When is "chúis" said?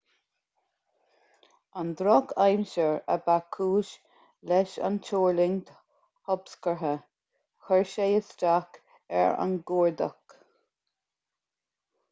3.57-3.91